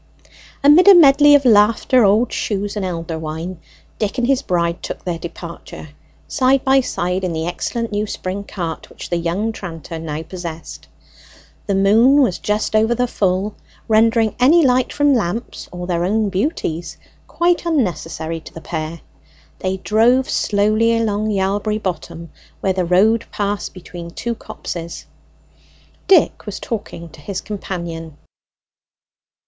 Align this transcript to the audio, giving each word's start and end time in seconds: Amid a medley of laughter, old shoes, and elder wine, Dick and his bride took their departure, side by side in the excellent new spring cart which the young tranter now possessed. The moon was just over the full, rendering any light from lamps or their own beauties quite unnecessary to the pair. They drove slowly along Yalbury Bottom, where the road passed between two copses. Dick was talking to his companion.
Amid 0.63 0.87
a 0.87 0.95
medley 0.95 1.35
of 1.35 1.45
laughter, 1.45 2.03
old 2.03 2.33
shoes, 2.33 2.75
and 2.75 2.83
elder 2.83 3.19
wine, 3.19 3.59
Dick 3.99 4.17
and 4.17 4.25
his 4.25 4.41
bride 4.41 4.81
took 4.81 5.05
their 5.05 5.19
departure, 5.19 5.89
side 6.27 6.63
by 6.65 6.81
side 6.81 7.23
in 7.23 7.33
the 7.33 7.45
excellent 7.45 7.91
new 7.91 8.07
spring 8.07 8.43
cart 8.43 8.89
which 8.89 9.11
the 9.11 9.15
young 9.17 9.51
tranter 9.51 9.99
now 9.99 10.23
possessed. 10.23 10.87
The 11.67 11.75
moon 11.75 12.19
was 12.23 12.39
just 12.39 12.75
over 12.75 12.95
the 12.95 13.05
full, 13.05 13.53
rendering 13.87 14.35
any 14.39 14.65
light 14.65 14.91
from 14.91 15.13
lamps 15.13 15.69
or 15.71 15.85
their 15.85 16.03
own 16.03 16.29
beauties 16.29 16.97
quite 17.27 17.63
unnecessary 17.67 18.39
to 18.39 18.53
the 18.55 18.59
pair. 18.61 19.01
They 19.59 19.77
drove 19.77 20.27
slowly 20.27 20.97
along 20.97 21.29
Yalbury 21.29 21.77
Bottom, 21.77 22.31
where 22.59 22.73
the 22.73 22.85
road 22.85 23.25
passed 23.31 23.71
between 23.75 24.09
two 24.09 24.33
copses. 24.33 25.05
Dick 26.07 26.47
was 26.47 26.59
talking 26.59 27.07
to 27.09 27.21
his 27.21 27.39
companion. 27.39 28.17